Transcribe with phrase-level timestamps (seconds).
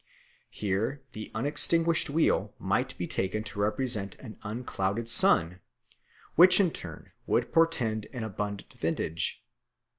[0.49, 5.59] Here the unextinguished wheel might be taken to represent an unclouded sun,
[6.33, 9.43] which in turn would portend an abundant vintage.